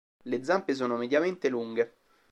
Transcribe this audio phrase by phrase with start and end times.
[0.25, 1.97] Le zampe sono mediamente lunghe.